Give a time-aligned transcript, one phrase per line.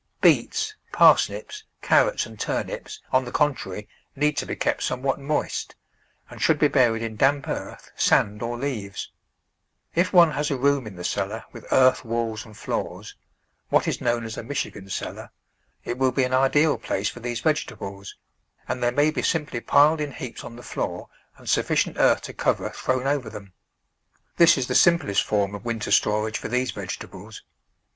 [0.19, 3.85] Beets, parsnips, carrots, and turnips, on the con trary,
[4.15, 5.75] need to be kept somewhat moist,
[6.27, 9.11] and should be buried in damp earth, sand, or leaves.
[9.93, 13.13] If one has a room in the cellar with earth walls and floors—
[13.69, 15.29] what is known as a Michigan cellar—
[15.85, 18.15] it will be an ideal place for these vegetables,
[18.67, 22.33] and they may be simply piled in heaps on the floor and sufficient earth to
[22.33, 23.53] cover thrown over them.
[24.37, 27.43] This is the sim THE VEGETABLE GARDEN plest form of winter storage for these vegetables.